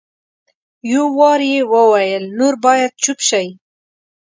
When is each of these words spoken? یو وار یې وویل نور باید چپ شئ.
یو 0.91 1.03
وار 1.17 1.39
یې 1.51 1.59
وویل 1.73 2.23
نور 2.37 2.53
باید 2.65 2.91
چپ 3.03 3.19
شئ. 3.27 3.47